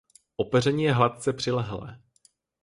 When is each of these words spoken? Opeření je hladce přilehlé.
Opeření 0.35 0.83
je 0.83 0.93
hladce 0.93 1.33
přilehlé. 1.33 1.99